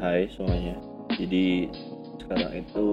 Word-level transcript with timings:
Hai 0.00 0.24
semuanya. 0.32 0.80
Jadi 1.12 1.68
sekarang 2.16 2.56
itu 2.56 2.84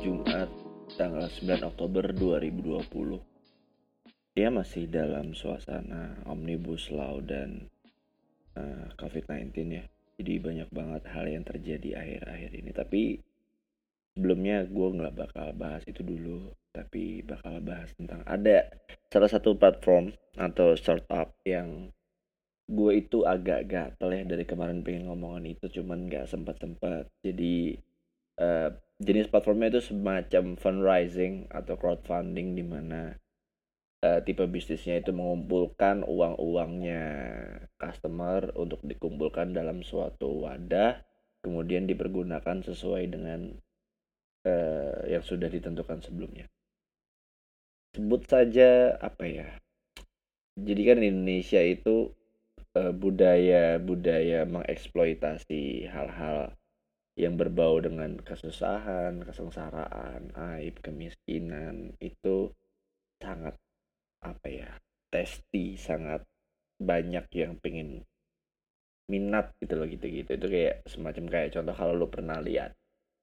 Jumat 0.00 0.48
tanggal 0.96 1.28
9 1.28 1.60
Oktober 1.60 2.08
2020. 2.08 3.20
Ya 4.32 4.48
masih 4.48 4.88
dalam 4.88 5.36
suasana 5.36 6.24
Omnibus 6.24 6.88
Law 6.88 7.20
dan 7.20 7.68
uh, 8.56 8.88
COVID-19 8.96 9.52
ya. 9.76 9.84
Jadi 10.16 10.40
banyak 10.40 10.72
banget 10.72 11.04
hal 11.12 11.28
yang 11.28 11.44
terjadi 11.44 12.00
akhir-akhir 12.00 12.50
ini. 12.56 12.72
Tapi 12.72 13.02
sebelumnya 14.16 14.64
gue 14.64 14.88
nggak 14.88 15.20
bakal 15.20 15.52
bahas 15.52 15.84
itu 15.84 16.00
dulu. 16.00 16.48
Tapi 16.72 17.20
bakal 17.28 17.60
bahas 17.60 17.92
tentang 17.92 18.24
ada 18.24 18.72
salah 19.12 19.28
satu 19.28 19.52
platform 19.52 20.16
atau 20.40 20.72
startup 20.80 21.36
yang 21.44 21.92
gue 22.64 22.92
itu 22.96 23.28
agak 23.28 23.68
gatel 23.68 24.10
ya 24.12 24.22
dari 24.24 24.44
kemarin 24.48 24.80
pengen 24.80 25.12
ngomongan 25.12 25.44
itu 25.52 25.68
cuman 25.80 26.08
nggak 26.08 26.24
sempat 26.24 26.56
sempat 26.56 27.12
jadi 27.20 27.76
uh, 28.40 28.72
jenis 29.04 29.28
platformnya 29.28 29.76
itu 29.76 29.92
semacam 29.92 30.56
fundraising 30.56 31.44
atau 31.52 31.76
crowdfunding 31.76 32.56
di 32.56 32.64
mana 32.64 33.20
uh, 34.00 34.20
tipe 34.24 34.48
bisnisnya 34.48 35.04
itu 35.04 35.12
mengumpulkan 35.12 36.08
uang-uangnya 36.08 37.04
customer 37.76 38.48
untuk 38.56 38.80
dikumpulkan 38.80 39.52
dalam 39.52 39.84
suatu 39.84 40.48
wadah 40.48 41.04
kemudian 41.44 41.84
dipergunakan 41.84 42.64
sesuai 42.64 43.04
dengan 43.12 43.52
uh, 44.48 45.04
yang 45.04 45.20
sudah 45.20 45.52
ditentukan 45.52 46.00
sebelumnya. 46.00 46.48
Sebut 47.92 48.24
saja 48.24 48.96
apa 48.96 49.28
ya 49.28 49.48
jadi 50.54 50.94
kan 50.94 50.98
Indonesia 51.02 51.58
itu 51.58 52.14
budaya 52.74 53.78
budaya 53.78 54.42
mengeksploitasi 54.50 55.86
hal-hal 55.86 56.58
yang 57.14 57.38
berbau 57.38 57.78
dengan 57.78 58.18
kesusahan, 58.18 59.22
kesengsaraan, 59.22 60.34
aib, 60.34 60.82
kemiskinan 60.82 61.94
itu 62.02 62.50
sangat 63.22 63.54
apa 64.18 64.46
ya 64.50 64.70
testi 65.14 65.78
sangat 65.78 66.26
banyak 66.82 67.30
yang 67.30 67.54
pengen 67.62 68.02
minat 69.06 69.54
gitu 69.62 69.78
loh 69.78 69.86
gitu-gitu. 69.86 70.34
Itu 70.34 70.46
kayak 70.50 70.82
semacam 70.90 71.24
kayak 71.30 71.52
contoh 71.54 71.74
kalau 71.78 71.94
lu 71.94 72.10
pernah 72.10 72.42
lihat 72.42 72.74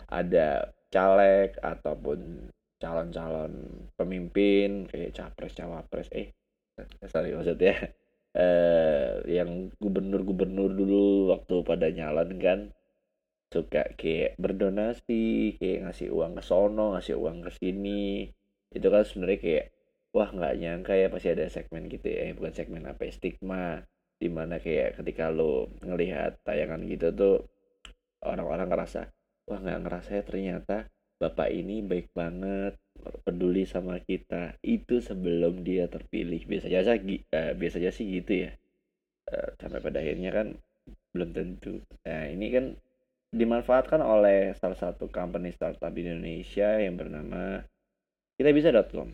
ada 0.08 0.72
caleg 0.88 1.52
ataupun 1.60 2.48
calon-calon 2.80 3.54
pemimpin 4.00 4.88
kayak 4.88 5.12
capres 5.12 5.52
cawapres. 5.52 6.08
Eh 6.16 6.32
sorry 7.12 7.36
maksudnya 7.36 7.92
eh, 8.36 9.22
yang 9.28 9.72
gubernur-gubernur 9.82 10.72
dulu 10.72 11.34
waktu 11.36 11.56
pada 11.68 11.88
nyalon 11.92 12.32
kan 12.40 12.60
suka 13.52 13.84
kayak 14.00 14.40
berdonasi 14.40 15.56
kayak 15.60 15.80
ngasih 15.92 16.08
uang 16.16 16.40
ke 16.40 16.44
sono 16.44 16.96
ngasih 16.96 17.16
uang 17.20 17.44
ke 17.48 17.52
sini. 17.52 18.28
Itu 18.72 18.88
kan 18.94 19.04
sebenarnya 19.04 19.40
kayak 19.44 19.66
wah 20.16 20.30
nggak 20.32 20.56
nyangka 20.62 20.94
ya 20.96 21.08
pasti 21.12 21.28
ada 21.36 21.46
segmen 21.52 21.88
gitu 21.92 22.08
ya. 22.08 22.32
Eh, 22.32 22.34
bukan 22.38 22.54
segmen 22.56 22.84
apa 22.88 23.02
ya, 23.08 23.12
stigma. 23.16 23.84
Di 24.22 24.30
mana 24.32 24.62
kayak 24.62 25.02
ketika 25.02 25.34
lo 25.34 25.68
ngelihat 25.84 26.46
tayangan 26.46 26.82
gitu 26.88 27.08
tuh 27.12 27.36
orang-orang 28.22 28.70
ngerasa 28.70 29.10
wah 29.50 29.60
nggak 29.60 29.82
ngerasa 29.84 30.10
ya 30.22 30.24
ternyata 30.24 30.78
bapak 31.18 31.50
ini 31.54 31.82
baik 31.86 32.14
banget 32.14 32.78
peduli 33.02 33.66
sama 33.66 33.98
kita 34.02 34.56
itu 34.62 35.02
sebelum 35.02 35.66
dia 35.66 35.90
terpilih. 35.90 36.46
Biasanya 36.46 36.82
sih 36.86 37.22
uh, 37.34 37.54
biasanya 37.58 37.92
sih 37.92 38.06
gitu 38.22 38.48
ya. 38.48 38.52
Uh, 39.30 39.50
sampai 39.58 39.80
pada 39.82 40.00
akhirnya 40.02 40.32
kan 40.32 40.48
belum 41.12 41.30
tentu. 41.34 41.82
Nah 42.08 42.30
ini 42.30 42.48
kan 42.54 42.66
dimanfaatkan 43.32 44.04
oleh 44.04 44.54
salah 44.60 44.76
satu 44.76 45.08
company 45.08 45.56
startup 45.56 45.92
di 45.96 46.04
Indonesia 46.04 46.78
yang 46.78 47.00
bernama 47.00 47.64
kita 48.36 48.52
bisa.com 48.52 49.08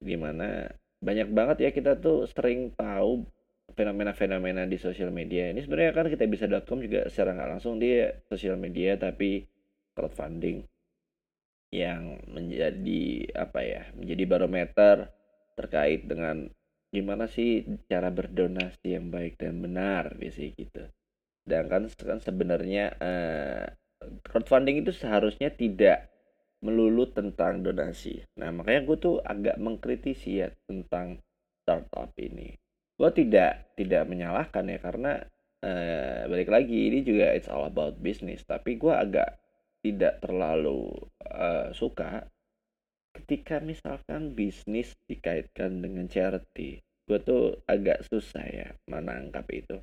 di 0.00 0.16
mana 0.16 0.70
banyak 1.02 1.28
banget 1.34 1.56
ya 1.66 1.70
kita 1.74 1.98
tuh 1.98 2.30
sering 2.30 2.72
tahu 2.76 3.26
fenomena-fenomena 3.74 4.66
di 4.66 4.76
sosial 4.78 5.14
media. 5.14 5.50
Ini 5.50 5.62
sebenarnya 5.62 5.92
kan 5.94 6.06
kita 6.10 6.24
bisa.com 6.26 6.78
juga 6.82 7.06
secara 7.06 7.36
nggak 7.36 7.50
langsung 7.58 7.78
dia 7.78 8.16
sosial 8.26 8.58
media 8.58 8.98
tapi 8.98 9.46
crowdfunding 9.94 10.62
yang 11.70 12.18
menjadi 12.26 13.30
apa 13.38 13.60
ya 13.62 13.82
menjadi 13.94 14.24
barometer 14.26 14.96
terkait 15.54 16.02
dengan 16.06 16.50
gimana 16.90 17.30
sih 17.30 17.62
cara 17.86 18.10
berdonasi 18.10 18.98
yang 18.98 19.14
baik 19.14 19.38
dan 19.38 19.62
benar 19.62 20.18
biasanya 20.18 20.50
gitu. 20.58 20.82
Dan 21.46 21.70
kan, 21.70 21.86
kan 21.94 22.18
sebenarnya 22.18 22.84
eh, 22.98 23.66
crowdfunding 24.26 24.82
itu 24.82 24.90
seharusnya 24.90 25.54
tidak 25.54 26.10
melulu 26.60 27.08
tentang 27.08 27.64
donasi. 27.64 28.20
Nah 28.36 28.52
makanya 28.52 28.80
gue 28.84 28.96
tuh 29.00 29.16
agak 29.22 29.56
mengkritisi 29.56 30.44
ya 30.44 30.48
tentang 30.68 31.22
startup 31.62 32.12
ini. 32.20 32.52
Gue 32.98 33.10
tidak 33.16 33.72
tidak 33.78 34.04
menyalahkan 34.10 34.68
ya 34.68 34.78
karena 34.82 35.12
eh, 35.64 36.26
balik 36.28 36.50
lagi 36.52 36.92
ini 36.92 37.00
juga 37.06 37.32
it's 37.32 37.48
all 37.48 37.64
about 37.64 37.96
business. 38.02 38.44
Tapi 38.44 38.76
gue 38.76 38.92
agak 38.92 39.39
tidak 39.80 40.20
terlalu 40.20 40.92
uh, 41.24 41.72
suka 41.72 42.28
ketika 43.16 43.58
misalkan 43.58 44.36
bisnis 44.36 44.94
dikaitkan 45.08 45.82
dengan 45.82 46.06
charity. 46.06 46.78
Gue 47.08 47.18
tuh 47.18 47.58
agak 47.66 48.06
susah 48.06 48.44
ya 48.46 48.68
menangkap 48.86 49.44
itu. 49.50 49.82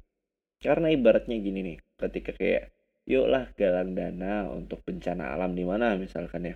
Karena 0.63 0.89
ibaratnya 0.89 1.35
gini 1.37 1.59
nih 1.73 1.77
ketika 1.99 2.31
kayak 2.33 2.71
yuklah 3.03 3.51
galang 3.59 3.93
dana 3.93 4.47
untuk 4.49 4.79
bencana 4.87 5.35
alam 5.35 5.51
di 5.53 5.67
mana 5.67 5.99
misalkan 5.99 6.49
ya. 6.49 6.55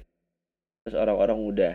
Terus 0.82 0.96
orang-orang 0.98 1.40
udah 1.44 1.74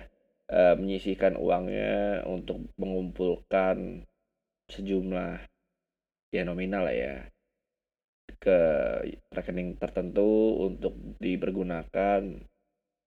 uh, 0.51 0.75
menyisihkan 0.81 1.37
uangnya 1.37 2.25
untuk 2.27 2.67
mengumpulkan 2.81 4.03
sejumlah 4.67 5.47
ya 6.35 6.43
nominal 6.43 6.91
lah 6.91 6.97
ya 6.97 7.15
ke 8.41 8.59
rekening 9.33 9.79
tertentu 9.79 10.61
untuk 10.67 10.97
dipergunakan 11.23 12.23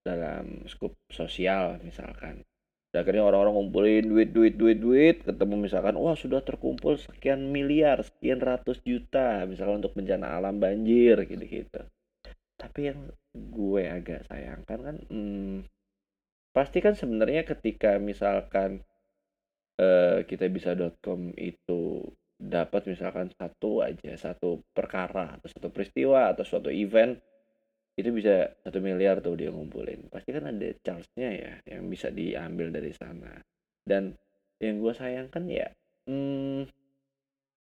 dalam 0.00 0.64
skup 0.66 0.96
sosial 1.12 1.80
misalkan. 1.84 2.44
Dan 2.90 3.06
akhirnya 3.06 3.22
orang-orang 3.22 3.54
ngumpulin 3.54 4.04
duit 4.10 4.30
duit 4.34 4.54
duit 4.58 4.78
duit 4.82 5.16
ketemu 5.22 5.70
misalkan 5.70 5.94
wah 5.94 6.18
sudah 6.18 6.42
terkumpul 6.42 6.98
sekian 6.98 7.54
miliar 7.54 8.02
sekian 8.02 8.42
ratus 8.42 8.82
juta 8.82 9.46
misalkan 9.46 9.78
untuk 9.78 9.94
bencana 9.94 10.34
alam 10.34 10.58
banjir 10.58 11.22
gitu 11.22 11.44
gitu 11.46 11.86
tapi 12.60 12.92
yang 12.92 13.08
gue 13.32 13.82
agak 13.88 14.28
sayangkan 14.28 14.78
kan 14.84 14.96
hmm, 15.08 15.64
pasti 16.52 16.84
kan 16.84 16.92
sebenarnya 16.92 17.48
ketika 17.48 17.96
misalkan 17.96 18.84
uh, 19.80 20.20
kita 20.28 20.52
bisa.com 20.52 21.32
itu 21.40 22.04
dapat 22.40 22.88
misalkan 22.88 23.28
satu 23.36 23.84
aja 23.84 24.16
satu 24.16 24.64
perkara 24.72 25.36
atau 25.36 25.48
satu 25.52 25.68
peristiwa 25.68 26.32
atau 26.32 26.40
suatu 26.40 26.72
event 26.72 27.20
itu 28.00 28.08
bisa 28.16 28.56
satu 28.64 28.80
miliar 28.80 29.20
tuh 29.20 29.36
dia 29.36 29.52
ngumpulin. 29.52 30.08
Pasti 30.08 30.32
kan 30.32 30.48
ada 30.48 30.72
charge-nya 30.80 31.30
ya 31.36 31.52
yang 31.68 31.84
bisa 31.92 32.08
diambil 32.08 32.72
dari 32.72 32.96
sana. 32.96 33.44
Dan 33.84 34.16
yang 34.56 34.80
gue 34.80 34.92
sayangkan 34.96 35.44
ya 35.52 35.68
hmm, 36.08 36.64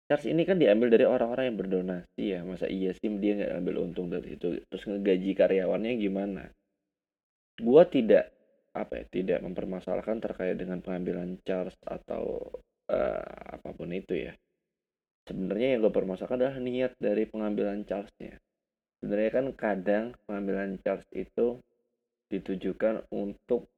charge 0.08 0.32
ini 0.32 0.48
kan 0.48 0.56
diambil 0.56 0.88
dari 0.88 1.04
orang-orang 1.04 1.52
yang 1.52 1.58
berdonasi 1.60 2.22
ya. 2.32 2.40
Masa 2.40 2.64
iya 2.72 2.96
sih 2.96 3.12
dia 3.20 3.36
nggak 3.36 3.52
ambil 3.60 3.84
untung 3.84 4.08
dari 4.08 4.32
situ? 4.32 4.56
Terus 4.72 4.84
ngegaji 4.88 5.36
karyawannya 5.36 5.92
gimana? 6.00 6.48
Gue 7.60 7.82
tidak 7.92 8.32
apa 8.72 9.04
ya 9.04 9.06
tidak 9.12 9.38
mempermasalahkan 9.44 10.16
terkait 10.24 10.56
dengan 10.56 10.80
pengambilan 10.80 11.36
charge 11.44 11.76
atau 11.84 12.40
uh, 12.88 13.60
apa 13.60 13.68
pun 13.76 13.92
itu 13.92 14.16
ya 14.16 14.32
sebenarnya 15.26 15.76
yang 15.76 15.80
gue 15.86 15.92
permasalahkan 15.94 16.38
adalah 16.38 16.58
niat 16.58 16.92
dari 16.98 17.24
pengambilan 17.26 17.86
charge-nya. 17.86 18.38
Sebenarnya 18.98 19.30
kan 19.34 19.46
kadang 19.58 20.04
pengambilan 20.26 20.78
charge 20.82 21.06
itu 21.14 21.58
ditujukan 22.30 23.10
untuk 23.12 23.68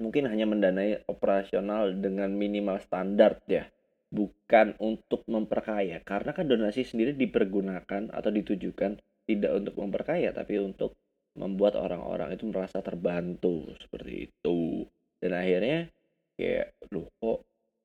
mungkin 0.00 0.28
hanya 0.28 0.44
mendanai 0.48 1.04
operasional 1.08 1.92
dengan 1.96 2.32
minimal 2.32 2.80
standar 2.84 3.40
ya 3.48 3.68
bukan 4.12 4.76
untuk 4.78 5.24
memperkaya 5.26 6.00
karena 6.04 6.30
kan 6.36 6.46
donasi 6.46 6.84
sendiri 6.86 7.16
dipergunakan 7.16 8.12
atau 8.12 8.30
ditujukan 8.30 9.00
tidak 9.26 9.52
untuk 9.56 9.74
memperkaya 9.80 10.30
tapi 10.30 10.62
untuk 10.62 10.94
membuat 11.36 11.76
orang-orang 11.76 12.32
itu 12.32 12.48
merasa 12.48 12.80
terbantu 12.80 13.72
seperti 13.76 14.30
itu 14.30 14.86
dan 15.20 15.32
akhirnya 15.36 15.90
kayak 16.36 16.76
loh 16.92 17.08
kok 17.18 17.38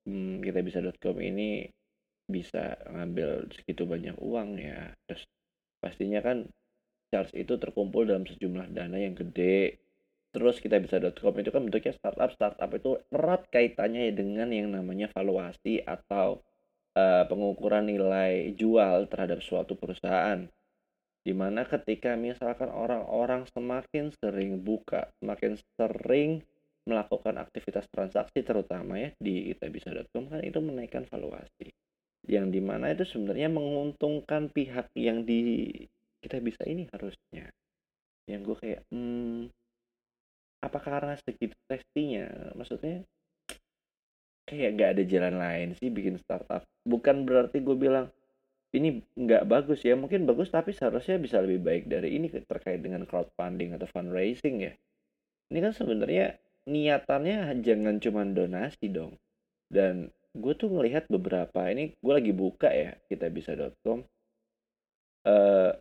hmm, 0.08 0.44
kita 0.44 0.60
bisa.com 0.64 1.18
ini 1.20 1.68
bisa 2.30 2.78
ngambil 2.90 3.50
segitu 3.54 3.88
banyak 3.88 4.16
uang 4.20 4.60
ya. 4.60 4.94
Terus 5.08 5.24
pastinya 5.82 6.22
kan 6.22 6.48
charge 7.12 7.36
itu 7.36 7.60
terkumpul 7.60 8.08
dalam 8.08 8.24
sejumlah 8.24 8.72
dana 8.72 8.98
yang 8.98 9.14
gede. 9.14 9.82
Terus 10.32 10.64
kita 10.64 10.80
bisa.com 10.80 11.36
itu 11.44 11.52
kan 11.52 11.62
bentuknya 11.68 11.92
startup. 11.92 12.32
Startup 12.32 12.72
itu 12.72 12.96
erat 13.12 13.52
kaitannya 13.52 14.08
ya 14.10 14.14
dengan 14.16 14.48
yang 14.48 14.72
namanya 14.72 15.12
valuasi 15.12 15.84
atau 15.84 16.40
uh, 16.96 17.24
pengukuran 17.28 17.92
nilai 17.92 18.56
jual 18.56 19.12
terhadap 19.12 19.44
suatu 19.44 19.76
perusahaan. 19.76 20.48
Di 21.22 21.36
mana 21.36 21.68
ketika 21.68 22.16
misalkan 22.18 22.72
orang-orang 22.72 23.46
semakin 23.52 24.10
sering 24.24 24.64
buka, 24.64 25.12
semakin 25.22 25.60
sering 25.78 26.42
melakukan 26.88 27.38
aktivitas 27.38 27.86
transaksi 27.94 28.42
terutama 28.42 28.98
ya 28.98 29.10
di 29.22 29.54
kitabisa.com 29.54 30.34
kan 30.34 30.42
itu 30.42 30.58
menaikkan 30.58 31.06
valuasi 31.06 31.70
yang 32.30 32.54
di 32.54 32.62
mana 32.62 32.94
itu 32.94 33.06
sebenarnya 33.06 33.50
menguntungkan 33.50 34.54
pihak 34.54 34.94
yang 34.94 35.26
di 35.26 35.70
kita 36.22 36.38
bisa 36.38 36.62
ini 36.70 36.86
harusnya. 36.94 37.50
Yang 38.30 38.42
gue 38.46 38.58
kayak 38.62 38.82
hmm, 38.94 39.50
apa 40.62 40.78
karena 40.78 41.14
segitu 41.18 41.58
testinya 41.66 42.30
maksudnya 42.54 43.02
kayak 44.46 44.78
gak 44.78 44.90
ada 44.94 45.04
jalan 45.10 45.36
lain 45.42 45.70
sih 45.82 45.90
bikin 45.90 46.22
startup. 46.22 46.62
Bukan 46.86 47.26
berarti 47.26 47.64
gue 47.64 47.74
bilang 47.74 48.14
ini 48.72 49.04
nggak 49.18 49.48
bagus 49.50 49.84
ya. 49.84 49.98
Mungkin 49.98 50.24
bagus 50.30 50.54
tapi 50.54 50.72
seharusnya 50.72 51.20
bisa 51.20 51.42
lebih 51.44 51.60
baik 51.66 51.84
dari 51.92 52.16
ini 52.16 52.32
terkait 52.32 52.80
dengan 52.80 53.04
crowdfunding 53.04 53.76
atau 53.76 53.88
fundraising 53.90 54.64
ya. 54.64 54.74
Ini 55.52 55.60
kan 55.60 55.74
sebenarnya 55.76 56.40
niatannya 56.70 57.60
jangan 57.60 58.00
cuma 58.00 58.24
donasi 58.24 58.88
dong. 58.88 59.20
Dan 59.68 60.12
gue 60.32 60.54
tuh 60.56 60.72
ngelihat 60.72 61.12
beberapa 61.12 61.68
ini 61.68 61.96
gue 62.00 62.14
lagi 62.14 62.32
buka 62.32 62.72
ya 62.72 62.96
kita 63.12 63.28
bisa.com 63.28 64.04
uh, 65.28 65.72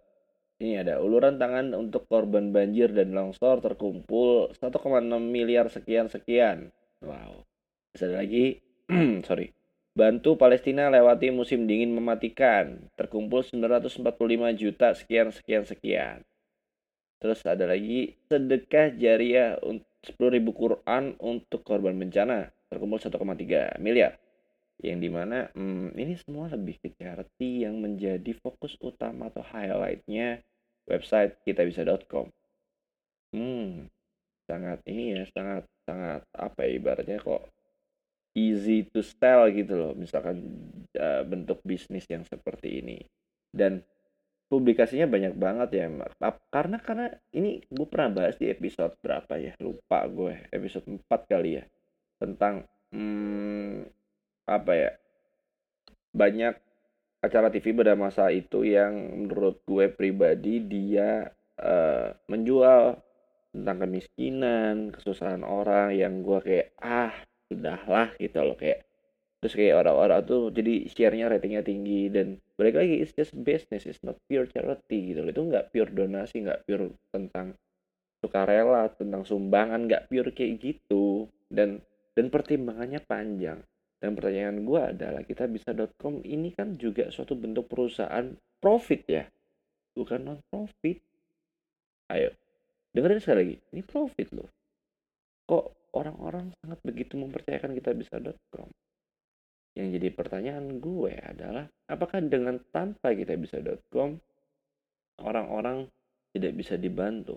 ini 0.60 0.76
ada 0.76 1.00
uluran 1.00 1.40
tangan 1.40 1.72
untuk 1.72 2.04
korban 2.04 2.52
banjir 2.52 2.92
dan 2.92 3.16
longsor 3.16 3.64
terkumpul 3.64 4.52
1,6 4.52 4.76
miliar 5.24 5.72
sekian 5.72 6.12
sekian. 6.12 6.68
Wow. 7.00 7.48
Ada 7.96 8.20
lagi, 8.20 8.60
sorry. 9.28 9.56
Bantu 9.96 10.36
Palestina 10.36 10.92
lewati 10.92 11.32
musim 11.32 11.64
dingin 11.64 11.96
mematikan. 11.96 12.92
Terkumpul 12.92 13.40
945 13.40 14.04
juta 14.60 14.92
sekian 14.92 15.32
sekian 15.32 15.64
sekian. 15.64 16.28
Terus 17.24 17.40
ada 17.48 17.64
lagi 17.64 18.20
sedekah 18.28 18.92
jariah 19.00 19.56
10.000 19.64 20.20
Quran 20.52 21.16
untuk 21.24 21.64
korban 21.64 21.96
bencana. 21.96 22.52
Terkumpul 22.68 23.00
1,3 23.00 23.80
miliar. 23.80 24.20
Yang 24.80 24.98
di 25.04 25.10
mana 25.12 25.38
hmm, 25.52 25.92
ini 25.96 26.14
semua 26.16 26.48
lebih 26.48 26.80
ke 26.80 26.88
charity 26.96 27.68
yang 27.68 27.78
menjadi 27.80 28.32
fokus 28.40 28.74
utama 28.80 29.28
atau 29.28 29.44
highlightnya 29.44 30.40
website 30.88 31.36
kita 31.44 31.62
bisa.com. 31.68 32.32
Hmm, 33.36 33.86
sangat 34.48 34.80
ini 34.88 35.20
ya, 35.20 35.22
sangat 35.30 35.68
sangat 35.84 36.22
apa 36.34 36.66
ya 36.66 36.70
ibaratnya 36.80 37.20
kok 37.22 37.46
easy 38.34 38.86
to 38.86 39.02
sell 39.02 39.46
gitu 39.50 39.74
loh, 39.74 39.92
misalkan 39.94 40.38
uh, 40.96 41.22
bentuk 41.26 41.62
bisnis 41.66 42.06
yang 42.06 42.22
seperti 42.26 42.82
ini. 42.82 42.98
Dan 43.50 43.82
publikasinya 44.50 45.06
banyak 45.06 45.34
banget 45.34 45.68
ya, 45.74 45.86
karena 46.50 46.78
karena 46.82 47.06
ini 47.34 47.62
gue 47.70 47.86
pernah 47.86 48.22
bahas 48.22 48.38
di 48.38 48.50
episode 48.50 48.94
berapa 49.02 49.34
ya, 49.38 49.54
lupa 49.62 50.06
gue, 50.06 50.46
episode 50.50 50.86
4 50.86 51.06
kali 51.30 51.58
ya, 51.58 51.64
tentang 52.18 52.66
hmm, 52.94 53.99
apa 54.50 54.72
ya, 54.74 54.90
banyak 56.10 56.58
acara 57.20 57.52
TV 57.52 57.76
pada 57.76 57.94
masa 57.94 58.32
itu 58.32 58.64
yang 58.66 59.24
menurut 59.24 59.60
gue 59.68 59.92
pribadi 59.92 60.58
dia 60.64 61.28
uh, 61.60 62.16
menjual 62.26 62.96
tentang 63.52 63.78
kemiskinan, 63.86 64.94
kesusahan 64.94 65.44
orang 65.44 65.92
yang 65.94 66.24
gue 66.24 66.38
kayak 66.40 66.68
ah 66.80 67.12
sudahlah 67.50 68.14
gitu 68.16 68.40
loh 68.40 68.56
kayak 68.56 68.86
terus 69.40 69.56
kayak 69.56 69.80
orang-orang 69.82 70.20
tuh 70.28 70.52
jadi 70.52 70.84
share-nya 70.92 71.32
ratingnya 71.32 71.64
tinggi 71.64 72.12
dan 72.12 72.36
balik 72.60 72.76
lagi 72.76 73.00
it's 73.00 73.16
just 73.16 73.32
business 73.40 73.88
it's 73.88 74.00
not 74.04 74.16
pure 74.28 74.48
charity 74.48 75.12
gitu 75.12 75.24
loh. 75.24 75.32
Itu 75.32 75.42
nggak 75.48 75.72
pure 75.72 75.90
donasi 75.92 76.44
nggak 76.44 76.68
pure 76.68 76.92
tentang 77.12 77.56
sukarela 78.20 78.92
tentang 78.96 79.24
sumbangan 79.24 79.88
nggak 79.88 80.06
pure 80.08 80.30
kayak 80.32 80.60
gitu. 80.60 81.28
Dan 81.48 81.80
dan 82.14 82.28
pertimbangannya 82.28 83.00
panjang 83.04 83.60
dan 84.00 84.16
pertanyaan 84.16 84.64
gue 84.64 84.80
adalah 84.80 85.22
kita 85.28 85.44
bisa.com 85.44 86.24
ini 86.24 86.56
kan 86.56 86.80
juga 86.80 87.12
suatu 87.12 87.36
bentuk 87.36 87.68
perusahaan 87.68 88.32
profit 88.56 89.00
ya, 89.04 89.28
bukan 89.92 90.20
non 90.24 90.40
profit. 90.48 90.96
Ayo, 92.08 92.32
dengerin 92.96 93.20
sekali 93.20 93.38
lagi, 93.44 93.56
ini 93.76 93.82
profit 93.84 94.28
loh. 94.32 94.48
Kok 95.44 95.92
orang-orang 96.00 96.56
sangat 96.64 96.80
begitu 96.80 97.20
mempercayakan 97.20 97.76
kita 97.76 97.92
bisa.com? 97.92 98.72
Yang 99.76 99.88
jadi 100.00 100.08
pertanyaan 100.16 100.80
gue 100.80 101.12
adalah, 101.20 101.68
apakah 101.86 102.24
dengan 102.24 102.56
tanpa 102.72 103.12
kita 103.12 103.36
bisa.com, 103.36 104.16
orang-orang 105.22 105.86
tidak 106.32 106.52
bisa 106.56 106.80
dibantu? 106.80 107.36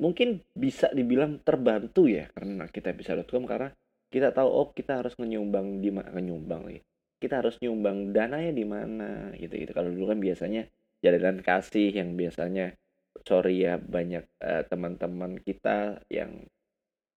Mungkin 0.00 0.40
bisa 0.56 0.88
dibilang 0.90 1.44
terbantu 1.44 2.08
ya, 2.08 2.32
karena 2.32 2.64
kita 2.66 2.96
bisa.com 2.96 3.44
karena 3.44 3.70
kita 4.08 4.32
tahu 4.32 4.48
oh 4.48 4.68
kita 4.72 5.04
harus 5.04 5.14
menyumbang 5.20 5.84
di 5.84 5.90
mana 5.92 6.18
nyumbang 6.18 6.64
nih 6.68 6.82
kita 7.18 7.42
harus 7.42 7.58
nyumbang 7.58 8.14
dananya 8.14 8.54
di 8.54 8.64
mana 8.64 9.34
gitu 9.34 9.58
gitu. 9.58 9.72
Kalau 9.74 9.90
dulu 9.90 10.14
kan 10.14 10.18
biasanya 10.22 10.70
jalinan 11.02 11.42
kasih 11.42 11.90
yang 11.90 12.14
biasanya 12.14 12.78
sorry 13.26 13.66
ya 13.66 13.76
banyak 13.76 14.24
uh, 14.38 14.62
teman-teman 14.70 15.42
kita 15.42 15.98
yang 16.06 16.46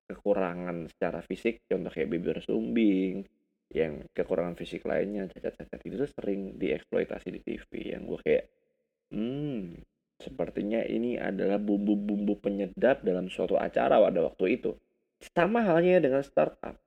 kekurangan 0.10 0.90
secara 0.90 1.22
fisik. 1.22 1.62
Contoh 1.70 1.94
kayak 1.94 2.10
bibir 2.10 2.42
sumbing 2.42 3.30
yang 3.72 4.04
kekurangan 4.12 4.58
fisik 4.60 4.84
lainnya 4.84 5.32
cacat-cacat 5.32 5.80
itu 5.88 5.96
sering 6.04 6.60
dieksploitasi 6.60 7.28
di 7.32 7.40
TV 7.40 7.96
yang 7.96 8.04
gue 8.04 8.20
kayak 8.20 8.52
hmm 9.16 9.80
sepertinya 10.20 10.84
ini 10.84 11.16
adalah 11.16 11.56
bumbu-bumbu 11.56 12.36
penyedap 12.44 13.00
dalam 13.02 13.32
suatu 13.32 13.56
acara 13.56 13.96
pada 13.96 14.20
waktu 14.28 14.60
itu 14.60 14.76
sama 15.34 15.62
halnya 15.62 16.02
dengan 16.02 16.26
startup. 16.26 16.78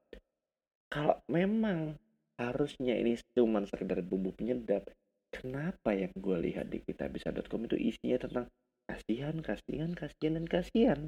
Kalau 0.91 1.23
memang 1.31 1.99
harusnya 2.35 2.99
ini 2.99 3.19
cuma 3.35 3.63
sekedar 3.67 4.03
bumbu 4.03 4.35
penyedap, 4.35 4.91
kenapa 5.31 5.95
yang 5.95 6.11
gue 6.19 6.37
lihat 6.51 6.71
di 6.71 6.83
kitabisa.com 6.83 7.67
itu 7.71 7.77
isinya 7.79 8.19
tentang 8.19 8.47
kasihan, 8.91 9.37
kasihan, 9.43 9.91
kasihan, 9.95 10.33
dan 10.39 10.47
kasihan. 10.47 11.01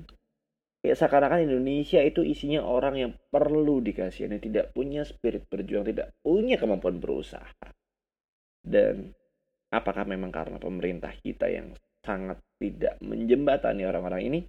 Ya 0.87 0.95
seakan-akan 0.95 1.51
Indonesia 1.51 1.99
itu 1.99 2.23
isinya 2.23 2.63
orang 2.63 2.95
yang 2.95 3.13
perlu 3.31 3.83
dikasihan, 3.83 4.31
yang 4.39 4.43
tidak 4.43 4.71
punya 4.71 5.03
spirit 5.03 5.43
berjuang, 5.51 5.83
tidak 5.87 6.15
punya 6.23 6.55
kemampuan 6.55 7.03
berusaha. 7.03 7.75
Dan 8.63 9.11
apakah 9.75 10.07
memang 10.07 10.31
karena 10.31 10.63
pemerintah 10.63 11.11
kita 11.19 11.51
yang 11.51 11.75
sangat 12.07 12.39
tidak 12.63 13.03
menjembatani 13.03 13.83
orang-orang 13.83 14.23
ini? 14.31 14.41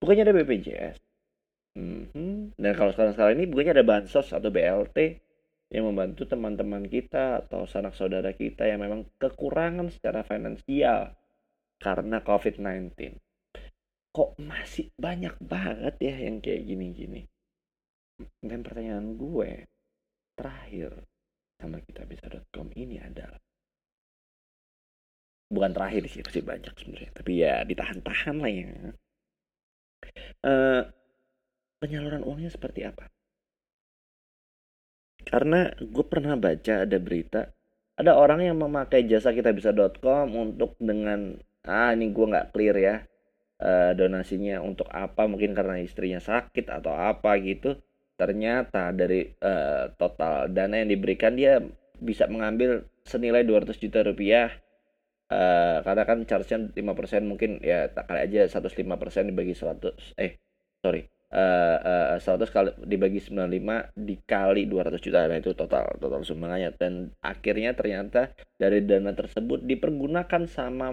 Bukannya 0.00 0.28
ada 0.28 0.36
BPJS, 0.36 0.96
hmm 1.76 2.56
Dan 2.56 2.72
kalau 2.72 2.90
sekarang-sekarang 2.96 3.36
ini 3.36 3.46
bukannya 3.52 3.72
ada 3.76 3.86
bansos 3.86 4.32
atau 4.32 4.48
BLT 4.48 5.20
yang 5.70 5.84
membantu 5.84 6.24
teman-teman 6.24 6.88
kita 6.88 7.44
atau 7.44 7.68
sanak 7.68 7.92
saudara 7.92 8.32
kita 8.32 8.64
yang 8.64 8.80
memang 8.80 9.04
kekurangan 9.20 9.92
secara 9.92 10.22
finansial 10.24 11.12
karena 11.82 12.22
COVID-19. 12.24 12.96
Kok 14.14 14.40
masih 14.40 14.88
banyak 14.96 15.36
banget 15.42 15.94
ya 16.00 16.16
yang 16.16 16.40
kayak 16.40 16.64
gini-gini? 16.64 17.28
Dan 18.40 18.64
pertanyaan 18.64 19.20
gue 19.20 19.68
terakhir 20.38 21.04
sama 21.60 21.82
kita 21.84 22.08
bisa.com 22.08 22.72
ini 22.72 22.96
adalah 23.00 23.40
bukan 25.46 25.70
terakhir 25.72 26.02
sih 26.10 26.22
masih 26.26 26.42
banyak 26.42 26.74
sebenarnya 26.74 27.10
tapi 27.14 27.32
ya 27.38 27.62
ditahan-tahan 27.62 28.36
lah 28.42 28.50
ya 28.50 28.66
uh, 30.42 30.82
penyaluran 31.82 32.24
uangnya 32.24 32.50
seperti 32.52 32.84
apa? 32.86 33.08
Karena 35.26 35.70
gue 35.74 36.04
pernah 36.06 36.38
baca 36.38 36.86
ada 36.86 36.98
berita 37.02 37.56
ada 37.96 38.12
orang 38.12 38.44
yang 38.44 38.60
memakai 38.60 39.08
jasa 39.08 39.32
kita 39.32 39.56
bisa.com 39.56 40.28
untuk 40.36 40.76
dengan 40.76 41.40
ah 41.64 41.90
ini 41.96 42.12
gue 42.12 42.26
nggak 42.28 42.52
clear 42.52 42.76
ya 42.76 42.96
uh, 43.64 43.96
donasinya 43.96 44.60
untuk 44.60 44.86
apa 44.92 45.24
mungkin 45.24 45.56
karena 45.56 45.80
istrinya 45.80 46.20
sakit 46.20 46.68
atau 46.68 46.92
apa 46.92 47.40
gitu 47.40 47.74
ternyata 48.16 48.92
dari 48.92 49.32
uh, 49.40 49.92
total 49.96 50.52
dana 50.52 50.80
yang 50.80 50.92
diberikan 50.92 51.36
dia 51.36 51.60
bisa 51.96 52.28
mengambil 52.28 52.84
senilai 53.08 53.44
200 53.48 53.76
juta 53.80 54.04
rupiah 54.04 54.52
uh, 55.32 55.80
karena 55.80 56.04
kan 56.04 56.18
charge-nya 56.28 56.68
5% 56.76 57.24
mungkin 57.24 57.64
ya 57.64 57.88
tak 57.88 58.12
kali 58.12 58.28
aja 58.28 58.60
105% 58.60 59.32
dibagi 59.32 59.56
100 59.56 60.20
eh 60.20 60.36
sorry 60.84 61.15
uh, 61.32 62.18
uh, 62.18 62.22
100 62.22 62.54
kali 62.54 62.70
dibagi 62.86 63.18
95 63.18 63.96
dikali 63.96 64.62
200 64.68 65.02
juta. 65.02 65.26
Nah 65.26 65.38
itu 65.40 65.50
total 65.56 65.96
total 65.98 66.22
sumbangannya. 66.22 66.70
Dan 66.76 67.10
akhirnya 67.22 67.74
ternyata 67.74 68.30
dari 68.60 68.84
dana 68.84 69.10
tersebut 69.16 69.64
dipergunakan 69.66 70.46
sama 70.46 70.92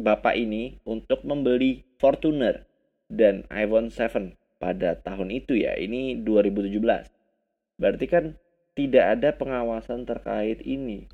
bapak 0.00 0.34
ini 0.36 0.80
untuk 0.88 1.24
membeli 1.24 1.84
Fortuner 2.00 2.64
dan 3.08 3.44
iPhone 3.52 3.92
7 3.92 4.36
pada 4.60 4.96
tahun 5.00 5.28
itu 5.32 5.56
ya. 5.56 5.76
Ini 5.76 6.20
2017 6.24 6.80
berarti 7.80 8.06
kan 8.12 8.36
tidak 8.76 9.04
ada 9.18 9.28
pengawasan 9.36 10.04
terkait 10.04 10.60
ini. 10.64 11.08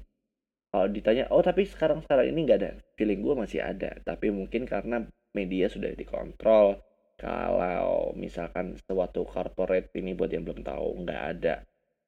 Kalau 0.71 0.91
ditanya 0.91 1.31
oh 1.31 1.41
tapi 1.41 1.65
sekarang 1.65 2.03
sekarang 2.03 2.35
ini 2.35 2.47
nggak 2.47 2.59
ada? 2.59 2.71
Feeling 2.99 3.23
gue 3.23 3.35
masih 3.39 3.63
ada. 3.63 3.97
Tapi 4.03 4.35
mungkin 4.35 4.67
karena 4.67 5.07
media 5.33 5.71
sudah 5.71 5.95
dikontrol 5.95 6.81
kalau 7.17 8.13
misalkan 8.17 8.77
suatu 8.77 9.25
corporate 9.25 9.93
ini 9.97 10.13
buat 10.13 10.31
yang 10.33 10.45
belum 10.45 10.61
tahu 10.65 11.05
nggak 11.05 11.23
ada 11.37 11.55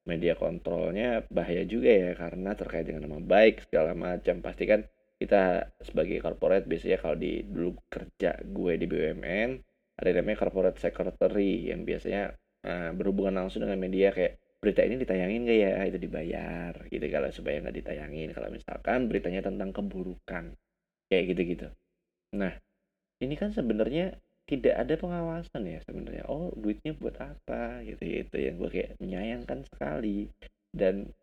media 0.05 0.33
kontrolnya 0.37 1.25
bahaya 1.29 1.65
juga 1.65 1.89
ya 1.89 2.11
karena 2.17 2.53
terkait 2.57 2.85
dengan 2.89 3.09
nama 3.09 3.19
baik 3.21 3.67
segala 3.69 3.93
macam. 3.97 4.41
Pasti 4.45 4.63
kan 4.69 4.85
kita 5.19 5.73
sebagai 5.83 6.17
corporate 6.23 6.65
biasanya 6.69 6.97
kalau 7.01 7.17
di 7.19 7.43
dulu 7.43 7.75
kerja 7.91 8.39
gue 8.39 8.73
di 8.79 8.85
BUMN 8.87 9.49
ada 9.99 10.09
namanya 10.15 10.37
corporate 10.47 10.79
secretary 10.79 11.67
yang 11.69 11.83
biasanya 11.83 12.31
uh, 12.63 12.91
berhubungan 12.95 13.43
langsung 13.43 13.67
dengan 13.67 13.77
media 13.81 14.15
kayak 14.15 14.39
berita 14.63 14.81
ini 14.87 14.95
ditayangin 15.01 15.43
gak 15.43 15.59
ya? 15.59 15.71
Itu 15.91 15.97
dibayar 15.99 16.73
gitu 16.87 17.05
kalau 17.11 17.29
supaya 17.35 17.59
nggak 17.59 17.75
ditayangin. 17.83 18.29
Kalau 18.31 18.49
misalkan 18.53 19.11
beritanya 19.11 19.41
tentang 19.43 19.69
keburukan 19.75 20.55
kayak 21.09 21.23
gitu 21.33 21.41
gitu 21.57 21.67
nah 22.37 22.53
ini 23.19 23.33
kan 23.33 23.49
sebenarnya 23.49 24.13
tidak 24.49 24.81
ada 24.81 24.97
pengawasan 24.97 25.69
ya 25.69 25.79
sebenarnya. 25.85 26.25
Oh 26.25 26.49
duitnya 26.57 26.97
buat 26.97 27.13
apa? 27.21 27.85
Gitu 27.85 28.01
gitu 28.01 28.35
yang 28.41 28.57
gue 28.57 28.69
kayak 28.73 28.91
menyayangkan 28.97 29.61
sekali. 29.69 30.25
Dan 30.73 31.13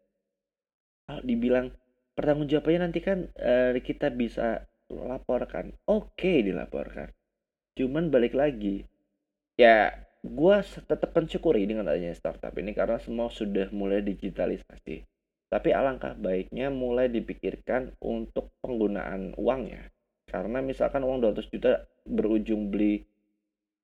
kalau 1.11 1.23
dibilang 1.27 1.75
pertanggungjawabannya 2.15 2.81
nanti 2.87 3.03
kan 3.03 3.27
uh, 3.35 3.75
kita 3.83 4.15
bisa 4.15 4.63
laporkan. 4.95 5.75
Oke 5.91 6.15
okay, 6.15 6.37
dilaporkan. 6.47 7.11
Cuman 7.75 8.15
balik 8.15 8.39
lagi 8.39 8.87
ya 9.59 9.91
gue 10.23 10.57
tetap 10.87 11.11
mensyukuri 11.11 11.67
dengan 11.67 11.91
adanya 11.91 12.15
startup 12.15 12.55
ini 12.55 12.75
karena 12.79 13.03
semua 13.03 13.27
sudah 13.27 13.75
mulai 13.75 14.07
digitalisasi. 14.07 15.03
Tapi 15.47 15.69
alangkah 15.75 16.15
baiknya 16.15 16.71
mulai 16.71 17.11
dipikirkan 17.11 17.95
untuk 18.03 18.55
penggunaan 18.63 19.35
uangnya. 19.39 19.91
Karena 20.27 20.59
misalkan 20.59 21.07
uang 21.07 21.23
200 21.23 21.55
juta 21.55 21.87
berujung 22.03 22.71
beli 22.71 23.07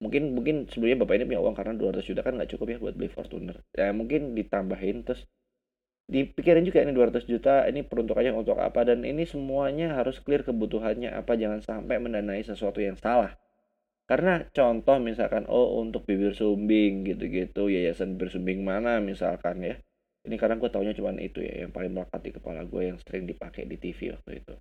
mungkin 0.03 0.35
mungkin 0.35 0.67
sebelumnya 0.67 1.07
bapak 1.07 1.15
ini 1.23 1.25
punya 1.31 1.41
uang 1.47 1.55
karena 1.55 1.75
200 1.79 2.03
juta 2.03 2.21
kan 2.27 2.35
nggak 2.35 2.51
cukup 2.59 2.67
ya 2.75 2.79
buat 2.83 2.95
beli 2.99 3.11
Fortuner. 3.15 3.57
Ya 3.71 3.95
mungkin 3.95 4.35
ditambahin 4.35 5.07
terus 5.07 5.31
dipikirin 6.11 6.67
juga 6.67 6.83
ini 6.83 6.91
200 6.91 7.23
juta 7.31 7.63
ini 7.71 7.87
peruntukannya 7.87 8.35
untuk 8.35 8.59
apa 8.59 8.83
dan 8.83 9.07
ini 9.07 9.23
semuanya 9.23 9.95
harus 9.95 10.19
clear 10.19 10.43
kebutuhannya 10.43 11.15
apa 11.15 11.39
jangan 11.39 11.63
sampai 11.63 12.03
mendanai 12.03 12.43
sesuatu 12.43 12.83
yang 12.83 12.99
salah. 12.99 13.39
Karena 14.11 14.43
contoh 14.51 14.99
misalkan 14.99 15.47
oh 15.47 15.79
untuk 15.79 16.03
bibir 16.03 16.35
sumbing 16.35 17.07
gitu-gitu 17.07 17.71
yayasan 17.71 18.19
bibir 18.19 18.35
sumbing 18.35 18.67
mana 18.67 18.99
misalkan 18.99 19.63
ya. 19.63 19.79
Ini 20.27 20.35
karena 20.39 20.59
gue 20.59 20.71
taunya 20.71 20.95
cuma 20.95 21.15
itu 21.19 21.43
ya 21.43 21.67
yang 21.67 21.71
paling 21.71 21.95
melekat 21.95 22.21
di 22.23 22.31
kepala 22.35 22.63
gue 22.67 22.83
yang 22.95 22.99
sering 22.99 23.27
dipakai 23.27 23.67
di 23.71 23.79
TV 23.79 24.15
waktu 24.15 24.43
itu. 24.43 24.55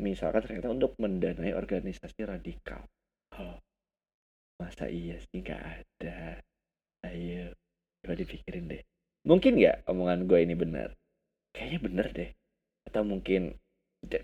Misalkan 0.00 0.44
ternyata 0.48 0.72
untuk 0.72 0.96
mendanai 0.96 1.52
organisasi 1.52 2.24
radikal. 2.24 2.88
oh 3.36 3.71
masa 4.62 4.86
iya 4.86 5.18
sih 5.18 5.42
nggak 5.42 5.58
ada. 5.58 6.38
Ayo 7.02 7.50
coba 7.98 8.14
dipikirin 8.14 8.70
deh. 8.70 8.82
Mungkin 9.26 9.58
nggak 9.58 9.90
omongan 9.90 10.30
gue 10.30 10.38
ini 10.38 10.54
benar? 10.54 10.94
Kayaknya 11.50 11.78
benar 11.82 12.06
deh. 12.14 12.30
Atau 12.86 13.02
mungkin 13.02 13.58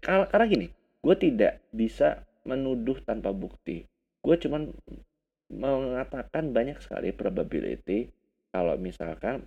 karena 0.02 0.46
gini 0.46 0.66
gue 1.02 1.16
tidak 1.18 1.62
bisa 1.74 2.22
menuduh 2.46 3.02
tanpa 3.02 3.34
bukti. 3.34 3.82
Gue 4.22 4.38
cuman 4.38 4.70
mengatakan 5.50 6.54
banyak 6.54 6.78
sekali 6.78 7.10
probability 7.10 8.06
kalau 8.54 8.78
misalkan 8.78 9.42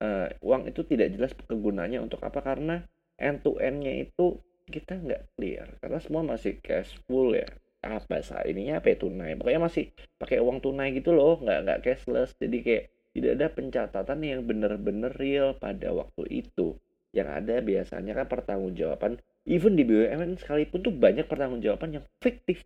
uh, 0.00 0.32
uang 0.40 0.72
itu 0.72 0.80
tidak 0.88 1.12
jelas 1.12 1.32
kegunaannya 1.36 2.00
untuk 2.00 2.24
apa. 2.24 2.40
Karena 2.40 2.80
end 3.20 3.44
to 3.44 3.60
endnya 3.60 4.08
itu 4.08 4.40
kita 4.72 4.96
nggak 4.96 5.36
clear. 5.36 5.68
Karena 5.84 6.00
semua 6.00 6.24
masih 6.24 6.56
cash 6.64 6.96
full 7.04 7.36
ya 7.36 7.48
apa 7.80 8.20
saat 8.20 8.44
ininya 8.44 8.78
apa 8.80 8.92
ya, 8.92 8.96
tunai. 9.00 9.36
Pokoknya 9.40 9.60
masih 9.64 9.84
pakai 10.20 10.38
uang 10.38 10.60
tunai 10.60 10.92
gitu 10.92 11.16
loh 11.16 11.40
nggak 11.40 11.58
nggak 11.64 11.80
cashless. 11.84 12.36
Jadi 12.36 12.56
kayak 12.60 12.84
tidak 13.10 13.30
ada 13.40 13.46
pencatatan 13.50 14.18
yang 14.22 14.40
benar-benar 14.46 15.12
real 15.18 15.56
pada 15.56 15.90
waktu 15.90 16.46
itu. 16.46 16.76
Yang 17.10 17.28
ada 17.42 17.54
biasanya 17.58 18.12
kan 18.14 18.26
pertanggungjawaban 18.30 19.18
even 19.48 19.74
di 19.74 19.82
BUMN 19.82 20.38
sekalipun 20.38 20.78
tuh 20.84 20.94
banyak 20.94 21.26
pertanggungjawaban 21.26 21.98
yang 21.98 22.04
fiktif. 22.22 22.62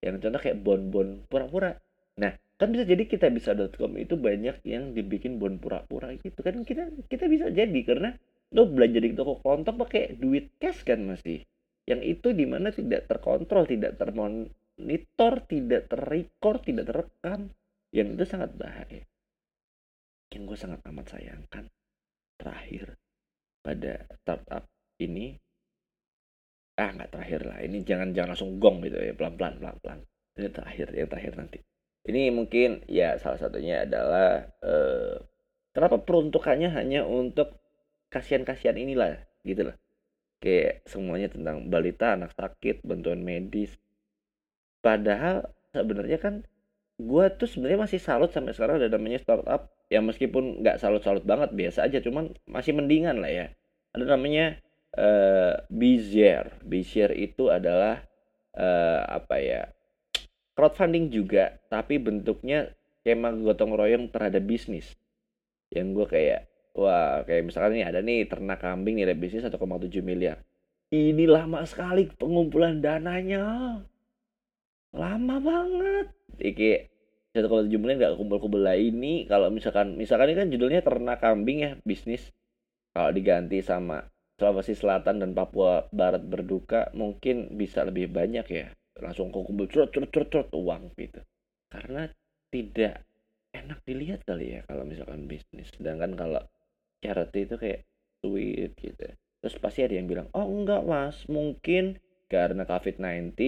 Yang 0.00 0.28
contoh 0.28 0.40
kayak 0.40 0.58
bon-bon 0.64 1.08
pura-pura. 1.28 1.76
Nah 2.16 2.32
kan 2.56 2.72
bisa 2.72 2.88
jadi 2.88 3.04
kita 3.04 3.28
bisa.com 3.28 3.92
itu 4.00 4.16
banyak 4.16 4.64
yang 4.64 4.96
dibikin 4.96 5.36
bon 5.36 5.60
pura-pura 5.60 6.14
gitu 6.16 6.40
kan. 6.40 6.56
Kita 6.64 6.88
kita 7.10 7.28
bisa 7.28 7.52
jadi 7.52 7.80
karena 7.84 8.16
lo 8.54 8.64
belanja 8.64 9.02
di 9.02 9.12
toko 9.12 9.42
kelontong 9.42 9.76
pakai 9.76 10.16
duit 10.16 10.54
cash 10.62 10.86
kan 10.86 11.02
masih 11.02 11.42
yang 11.86 12.02
itu 12.02 12.34
di 12.34 12.44
mana 12.50 12.74
tidak 12.74 13.06
terkontrol 13.06 13.62
tidak 13.62 13.94
termonitor 13.94 15.32
tidak 15.46 15.86
terrecord 15.86 16.60
tidak 16.66 16.84
terekam. 16.90 17.54
Yang 17.94 18.08
itu 18.18 18.24
sangat 18.26 18.50
bahaya. 18.58 19.02
Yang 20.34 20.42
gue 20.50 20.58
sangat 20.58 20.80
amat 20.90 21.06
sayangkan. 21.06 21.64
Terakhir 22.36 22.98
pada 23.62 24.04
startup 24.20 24.66
ini 24.98 25.38
ah 26.76 26.90
nggak 26.90 27.10
terakhir 27.14 27.40
lah. 27.46 27.58
Ini 27.62 27.78
jangan 27.86 28.10
jangan 28.12 28.34
langsung 28.34 28.58
gong 28.58 28.82
gitu 28.82 28.98
ya 28.98 29.14
pelan 29.14 29.38
pelan 29.38 29.54
pelan 29.62 29.76
pelan 29.80 30.00
ini 30.36 30.48
terakhir 30.52 30.92
yang 30.92 31.08
terakhir 31.08 31.32
nanti. 31.38 31.58
Ini 32.06 32.34
mungkin 32.34 32.82
ya 32.90 33.16
salah 33.16 33.38
satunya 33.40 33.86
adalah 33.86 34.44
eh, 34.60 35.16
kenapa 35.70 36.02
peruntukannya 36.02 36.68
hanya 36.74 37.06
untuk 37.06 37.56
kasihan 38.10 38.42
kasihan 38.42 38.76
inilah 38.76 39.16
gitu 39.46 39.70
loh 39.70 39.76
kayak 40.42 40.84
semuanya 40.84 41.32
tentang 41.32 41.66
balita 41.72 42.14
anak 42.14 42.32
sakit 42.36 42.84
bantuan 42.84 43.24
medis 43.24 43.72
padahal 44.84 45.48
sebenarnya 45.72 46.18
kan 46.20 46.34
gue 46.96 47.24
tuh 47.36 47.48
sebenarnya 47.48 47.88
masih 47.88 48.00
salut 48.00 48.32
sampai 48.32 48.56
sekarang 48.56 48.80
ada 48.80 48.88
namanya 48.92 49.20
startup 49.20 49.72
ya 49.92 50.00
meskipun 50.00 50.64
nggak 50.64 50.80
salut-salut 50.80 51.24
banget 51.24 51.52
biasa 51.52 51.84
aja 51.88 52.00
cuman 52.00 52.32
masih 52.48 52.72
mendingan 52.72 53.20
lah 53.20 53.28
ya 53.32 53.46
ada 53.96 54.04
namanya 54.16 54.60
uh, 54.96 55.54
Bizier. 55.72 56.52
Bizier 56.64 57.12
itu 57.16 57.52
adalah 57.52 58.04
uh, 58.56 59.00
apa 59.06 59.36
ya? 59.38 59.62
crowdfunding 60.56 61.12
juga, 61.12 61.60
tapi 61.68 62.00
bentuknya 62.00 62.72
skema 63.04 63.28
gotong 63.36 63.76
royong 63.76 64.08
terhadap 64.08 64.40
bisnis. 64.40 64.96
Yang 65.68 65.86
gue 65.92 66.06
kayak 66.16 66.40
wah 66.76 67.24
kayak 67.24 67.48
misalkan 67.48 67.80
ini 67.80 67.84
ada 67.88 68.04
nih 68.04 68.28
ternak 68.28 68.60
kambing 68.60 69.00
nih 69.00 69.08
ada 69.08 69.16
bisnis 69.16 69.48
1,7 69.48 69.56
miliar. 70.04 70.44
Ini 70.92 71.24
lama 71.26 71.66
sekali 71.66 72.06
pengumpulan 72.06 72.78
dananya. 72.78 73.80
Lama 74.94 75.36
banget. 75.42 76.06
Iki 76.38 76.96
satu 77.36 77.52
koma 77.52 77.68
tujuh 77.68 77.76
miliar 77.76 77.96
nggak 78.00 78.14
kumpul-kumpul 78.16 78.64
lah 78.64 78.80
ini 78.80 79.28
kalau 79.28 79.52
misalkan 79.52 80.00
misalkan 80.00 80.32
ini 80.32 80.36
kan 80.40 80.48
judulnya 80.48 80.80
ternak 80.80 81.20
kambing 81.20 81.58
ya 81.60 81.72
bisnis 81.84 82.32
kalau 82.96 83.12
diganti 83.12 83.60
sama 83.60 84.08
Sulawesi 84.40 84.72
Selatan 84.72 85.20
dan 85.20 85.36
Papua 85.36 85.84
Barat 85.92 86.24
berduka 86.24 86.88
mungkin 86.96 87.52
bisa 87.60 87.84
lebih 87.84 88.08
banyak 88.08 88.46
ya 88.48 88.72
langsung 88.96 89.28
kumpul 89.28 89.68
curut 89.68 89.92
curut 89.92 90.08
curut 90.08 90.28
curut 90.32 90.48
uang 90.56 90.96
gitu 90.96 91.20
karena 91.68 92.08
tidak 92.48 93.04
enak 93.52 93.84
dilihat 93.84 94.24
kali 94.24 94.56
ya 94.56 94.60
kalau 94.64 94.88
misalkan 94.88 95.28
bisnis 95.28 95.68
sedangkan 95.76 96.16
kalau 96.16 96.40
charity 97.00 97.48
itu 97.48 97.56
kayak 97.56 97.80
sweet 98.24 98.72
gitu. 98.78 99.06
Terus 99.42 99.54
pasti 99.62 99.86
ada 99.86 99.94
yang 99.94 100.08
bilang 100.10 100.26
oh 100.34 100.46
enggak 100.46 100.82
mas. 100.82 101.22
Mungkin 101.30 102.00
karena 102.26 102.66
COVID-19 102.66 103.38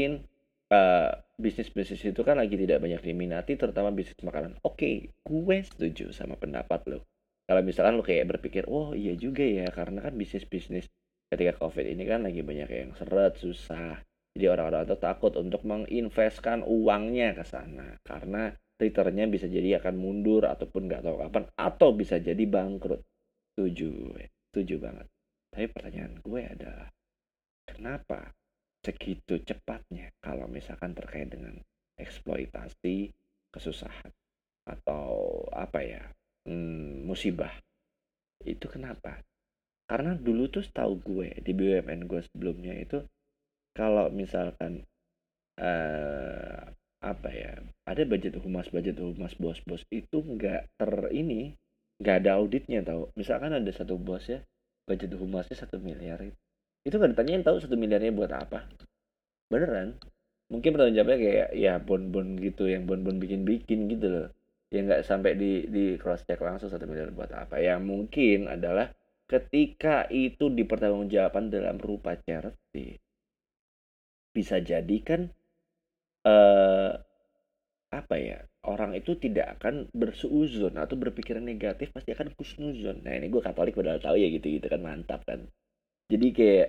uh, 0.71 1.13
bisnis-bisnis 1.39 2.03
itu 2.03 2.23
kan 2.23 2.39
lagi 2.39 2.55
tidak 2.55 2.79
banyak 2.83 3.03
diminati 3.03 3.59
terutama 3.59 3.91
bisnis 3.91 4.19
makanan. 4.23 4.59
Oke 4.63 4.75
okay, 4.79 4.95
gue 5.27 5.57
setuju 5.65 6.15
sama 6.15 6.39
pendapat 6.39 6.87
lo. 6.87 7.03
Kalau 7.49 7.65
misalkan 7.65 7.97
lu 7.97 8.05
kayak 8.05 8.29
berpikir 8.37 8.69
oh 8.69 8.93
iya 8.93 9.17
juga 9.17 9.43
ya 9.43 9.67
karena 9.73 10.05
kan 10.05 10.13
bisnis 10.15 10.45
bisnis 10.45 10.87
ketika 11.33 11.57
covid 11.61 11.89
ini 11.89 12.05
kan 12.05 12.21
lagi 12.25 12.45
banyak 12.45 12.69
yang 12.69 12.93
seret 12.95 13.41
susah. 13.41 14.05
Jadi 14.37 14.47
orang-orang 14.47 14.87
itu 14.87 14.97
takut 15.01 15.35
untuk 15.35 15.67
menginvestkan 15.67 16.63
uangnya 16.63 17.35
ke 17.35 17.43
sana. 17.43 17.99
Karena 18.07 18.53
returnnya 18.79 19.27
bisa 19.27 19.51
jadi 19.51 19.83
akan 19.83 19.99
mundur 19.99 20.47
ataupun 20.47 20.87
nggak 20.87 21.03
tahu 21.03 21.17
kapan 21.27 21.45
atau 21.59 21.89
bisa 21.91 22.23
jadi 22.23 22.45
bangkrut 22.47 23.03
setuju 23.59 24.15
setuju 24.55 24.79
banget. 24.79 25.11
Tapi 25.51 25.67
pertanyaan 25.75 26.15
gue 26.23 26.43
adalah 26.47 26.87
kenapa 27.67 28.31
segitu 28.87 29.43
cepatnya 29.43 30.15
kalau 30.23 30.47
misalkan 30.47 30.95
terkait 30.95 31.27
dengan 31.27 31.59
eksploitasi 31.99 33.11
kesusahan 33.51 34.15
atau 34.63 35.43
apa 35.51 35.83
ya 35.83 36.07
hmm, 36.47 37.03
musibah? 37.03 37.51
Itu 38.47 38.71
kenapa? 38.71 39.27
Karena 39.91 40.15
dulu 40.15 40.47
tuh 40.47 40.63
setahu 40.63 41.03
gue 41.03 41.43
di 41.43 41.51
BUMN 41.51 42.07
gue 42.07 42.23
sebelumnya 42.31 42.79
itu 42.79 43.03
kalau 43.75 44.07
misalkan 44.15 44.87
uh, 45.59 46.63
apa 47.03 47.31
ya 47.35 47.59
ada 47.91 48.07
budget 48.07 48.39
humas 48.39 48.71
budget 48.71 49.03
humas 49.03 49.35
bos-bos 49.35 49.83
itu 49.91 50.23
nggak 50.23 50.71
ter 50.79 50.95
ini 51.11 51.59
nggak 51.99 52.17
ada 52.25 52.31
auditnya 52.39 52.81
tau. 52.87 53.11
Misalkan 53.19 53.55
ada 53.55 53.71
satu 53.75 53.99
bos 53.99 54.27
ya 54.31 54.43
budget 54.89 55.13
humasnya 55.19 55.57
satu 55.59 55.77
miliar. 55.83 56.23
Itu 56.87 56.97
nggak 56.97 57.13
ditanyain 57.13 57.45
tahu 57.45 57.61
satu 57.61 57.77
miliarnya 57.77 58.15
buat 58.15 58.33
apa. 58.33 58.65
Beneran. 59.53 59.99
Mungkin 60.49 60.73
pertanyaan 60.73 60.97
jawabnya 60.97 61.19
kayak 61.21 61.49
ya 61.53 61.77
bon-bon 61.77 62.41
gitu 62.41 62.65
yang 62.65 62.89
bon-bon 62.89 63.21
bikin-bikin 63.21 63.93
gitu 63.93 64.07
loh. 64.09 64.29
Ya 64.73 64.81
nggak 64.81 65.05
sampai 65.05 65.37
di 65.37 65.69
di 65.69 66.01
cross 66.01 66.25
check 66.25 66.41
langsung 66.41 66.73
satu 66.73 66.89
miliar 66.89 67.13
buat 67.13 67.29
apa. 67.37 67.61
Yang 67.61 67.81
mungkin 67.85 68.49
adalah 68.49 68.89
ketika 69.29 70.09
itu 70.09 70.49
dipertanggungjawabkan 70.49 71.53
dalam 71.53 71.77
rupa 71.77 72.17
charity. 72.17 72.97
Bisa 74.33 74.65
jadi 74.65 74.97
kan 75.05 75.29
orang 76.25 76.98
itu 78.99 79.15
tidak 79.17 79.59
akan 79.59 79.89
bersuuzon 79.95 80.75
atau 80.77 80.99
berpikiran 80.99 81.43
negatif 81.43 81.95
pasti 81.95 82.13
akan 82.13 82.35
kusnuzon 82.35 83.07
nah 83.07 83.15
ini 83.15 83.31
gue 83.31 83.43
katolik 83.43 83.79
padahal 83.79 84.03
tahu 84.03 84.17
ya 84.19 84.29
gitu 84.29 84.47
gitu 84.59 84.67
kan 84.67 84.81
mantap 84.83 85.23
kan. 85.25 85.47
Jadi 86.09 86.27
kayak 86.33 86.69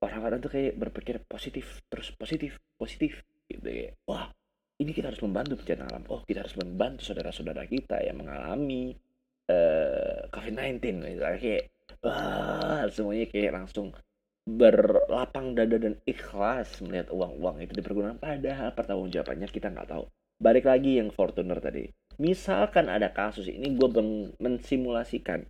orang-orang 0.00 0.38
tuh 0.40 0.52
kayak 0.52 0.74
berpikir 0.78 1.16
positif 1.26 1.82
terus 1.90 2.14
positif 2.14 2.62
positif 2.78 3.22
gitu 3.50 3.68
ya. 3.68 3.90
Wah 4.08 4.30
ini 4.78 4.90
kita 4.90 5.10
harus 5.10 5.22
membantu 5.22 5.60
bencana 5.60 5.84
alam. 5.90 6.04
Oh 6.10 6.22
kita 6.22 6.46
harus 6.46 6.56
membantu 6.58 7.02
saudara-saudara 7.06 7.66
kita 7.66 8.02
yang 8.02 8.22
mengalami 8.22 8.94
uh, 9.50 10.26
COVID-19 10.30 10.80
misalnya 11.02 11.40
kayak 11.40 11.64
wah 12.00 12.86
semuanya 12.90 13.26
kayak 13.28 13.52
langsung 13.54 13.94
berlapang 14.44 15.56
dada 15.56 15.80
dan 15.80 15.96
ikhlas 16.04 16.78
melihat 16.84 17.08
uang-uang 17.10 17.64
itu 17.64 17.72
dipergunakan. 17.74 18.20
Padahal 18.20 18.70
pertanggungjawabannya 18.76 19.48
kita 19.50 19.72
nggak 19.72 19.88
tahu 19.88 20.04
balik 20.38 20.66
lagi 20.66 20.98
yang 20.98 21.10
Fortuner 21.10 21.58
tadi. 21.58 21.86
Misalkan 22.18 22.86
ada 22.86 23.10
kasus 23.10 23.50
ini 23.50 23.74
gue 23.74 23.88
mensimulasikan. 24.38 25.42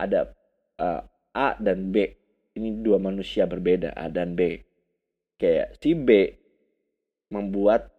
Ada 0.00 0.32
uh, 0.80 1.02
A 1.36 1.48
dan 1.60 1.92
B. 1.92 2.08
Ini 2.56 2.80
dua 2.80 2.96
manusia 2.96 3.44
berbeda 3.44 3.92
A 3.92 4.08
dan 4.08 4.32
B. 4.32 4.58
Kayak 5.36 5.76
si 5.80 5.92
B 5.92 6.08
membuat 7.30 7.92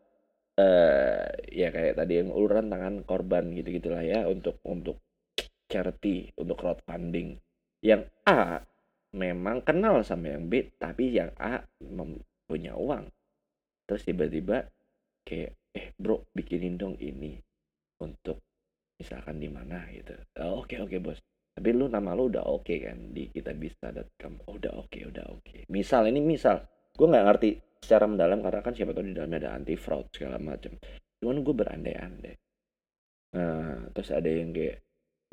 uh, 0.57 1.29
ya 1.47 1.69
kayak 1.71 1.95
tadi 1.97 2.19
yang 2.19 2.33
uluran 2.33 2.67
tangan 2.67 3.05
korban 3.07 3.53
gitu 3.55 3.79
gitulah 3.79 4.03
ya 4.03 4.27
untuk 4.27 4.59
untuk 4.65 4.99
charity 5.69 6.33
untuk 6.35 6.57
crowdfunding. 6.57 7.37
Yang 7.85 8.11
A 8.27 8.61
memang 9.13 9.63
kenal 9.63 10.03
sama 10.03 10.35
yang 10.35 10.49
B 10.49 10.73
tapi 10.75 11.15
yang 11.15 11.31
A 11.37 11.63
punya 12.49 12.75
uang. 12.75 13.07
Terus 13.87 14.03
tiba-tiba 14.03 14.67
kayak 15.23 15.60
eh 15.71 15.95
bro 15.95 16.27
bikinin 16.35 16.75
dong 16.75 16.95
ini 16.99 17.39
untuk 18.03 18.43
misalkan 19.01 19.41
di 19.41 19.49
mana 19.49 19.89
gitu. 19.89 20.13
Oh, 20.45 20.61
oke 20.61 20.77
oke 20.77 20.97
bos. 21.01 21.17
Tapi 21.51 21.69
lu 21.73 21.89
nama 21.89 22.13
lu 22.13 22.31
udah 22.31 22.45
oke 22.47 22.69
okay 22.69 22.77
kan 22.85 23.11
di 23.11 23.27
kita 23.27 23.51
bisa.com 23.57 24.39
oh, 24.47 24.55
udah 24.55 24.73
oke 24.77 24.93
okay, 24.93 25.03
udah 25.09 25.25
oke. 25.29 25.41
Okay. 25.43 25.61
misal 25.73 26.05
ini 26.05 26.21
misal. 26.21 26.61
Gue 26.93 27.07
nggak 27.09 27.25
ngerti 27.25 27.49
secara 27.81 28.05
mendalam 28.05 28.45
karena 28.45 28.61
kan 28.61 28.73
siapa 28.77 28.93
tahu 28.93 29.09
di 29.09 29.17
dalamnya 29.17 29.47
ada 29.47 29.51
anti 29.57 29.73
fraud 29.73 30.13
segala 30.13 30.37
macam 30.37 30.77
cuman 31.21 31.37
gue 31.45 31.55
berandai-andai. 31.55 32.35
Nah 33.37 33.89
terus 33.93 34.09
ada 34.13 34.29
yang 34.29 34.53
kayak 34.53 34.81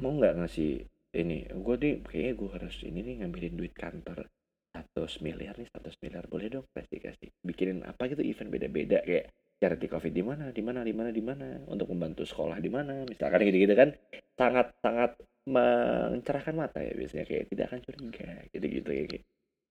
mau 0.00 0.12
nggak 0.16 0.35
ngasih 0.42 0.85
ini? 1.16 1.49
Gue 1.52 1.75
nih 1.76 1.95
kayaknya 2.04 2.33
gue 2.37 2.50
harus 2.57 2.76
ini 2.85 2.99
nih 3.04 3.14
ngambilin 3.25 3.54
duit 3.57 3.75
kantor. 3.76 4.28
Satu 4.68 5.04
miliar 5.25 5.57
nih 5.57 5.68
satu 5.73 5.88
miliar. 6.04 6.25
Boleh 6.28 6.49
dong 6.52 6.66
kasih 6.73 7.00
kasih. 7.00 7.28
Bikinin 7.40 7.85
apa 7.85 8.09
gitu 8.09 8.21
event 8.25 8.52
beda-beda 8.52 9.00
kayak 9.04 9.33
charity 9.59 9.87
covid 9.91 10.12
di 10.15 10.23
mana 10.23 10.55
di 10.55 10.62
mana 10.62 10.81
di 10.87 10.95
mana 10.95 11.11
di 11.11 11.23
mana 11.23 11.47
untuk 11.67 11.91
membantu 11.91 12.23
sekolah 12.23 12.62
di 12.62 12.71
mana 12.71 13.03
misalkan 13.05 13.43
gitu-gitu 13.43 13.75
kan 13.75 13.91
sangat 14.38 14.71
sangat 14.79 15.19
mencerahkan 15.49 16.55
mata 16.55 16.79
ya 16.79 16.95
biasanya 16.95 17.25
kayak 17.27 17.45
tidak 17.50 17.65
akan 17.73 17.81
curiga 17.83 18.31
gitu-gitu 18.55 18.91
ya 18.95 19.05
kayak 19.11 19.25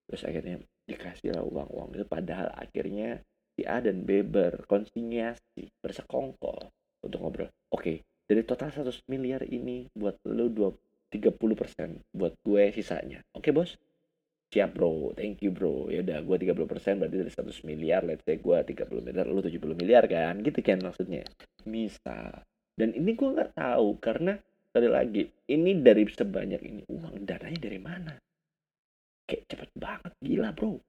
terus 0.08 0.22
akhirnya 0.24 0.56
dikasih 0.88 1.30
lah 1.36 1.44
uang-uang 1.44 1.96
itu 1.96 2.06
padahal 2.08 2.48
akhirnya 2.56 3.20
si 3.56 3.64
A 3.68 3.80
dan 3.80 4.04
B 4.04 4.24
berkonsinyasi 4.24 5.72
bersekongkol 5.84 6.72
untuk 7.04 7.20
ngobrol 7.20 7.50
oke 7.72 7.84
okay, 7.84 7.98
dari 8.28 8.44
total 8.44 8.72
100 8.72 9.08
miliar 9.08 9.44
ini 9.48 9.88
buat 9.96 10.20
lo 10.28 10.48
20 10.52 10.88
30% 11.12 12.04
buat 12.12 12.36
gue 12.44 12.64
sisanya. 12.76 13.24
Oke, 13.32 13.56
Bos? 13.56 13.80
Siap, 14.48 14.70
Bro. 14.76 15.18
Thank 15.20 15.44
you, 15.44 15.52
Bro. 15.52 15.92
Ya 15.92 16.00
udah, 16.04 16.24
gue 16.24 16.36
30% 16.48 17.04
berarti 17.04 17.16
dari 17.20 17.32
100 17.32 17.68
miliar, 17.68 18.02
let's 18.08 18.24
say 18.24 18.40
gue 18.40 18.58
30 18.58 19.04
miliar, 19.04 19.26
lu 19.28 19.44
70 19.44 19.76
miliar 19.76 20.04
kan? 20.08 20.40
Gitu 20.40 20.60
kan 20.64 20.80
maksudnya. 20.80 21.28
Misal. 21.68 22.48
Dan 22.78 22.96
ini 22.96 23.12
gue 23.18 23.28
nggak 23.28 23.58
tahu 23.60 24.00
karena 24.00 24.40
sekali 24.72 24.88
lagi, 24.88 25.24
ini 25.52 25.72
dari 25.84 26.08
sebanyak 26.08 26.62
ini 26.64 26.82
uang 26.88 27.28
dananya 27.28 27.60
dari 27.60 27.80
mana? 27.82 28.14
Kayak 29.28 29.44
cepet 29.52 29.70
banget, 29.76 30.14
gila, 30.24 30.50
Bro. 30.56 30.80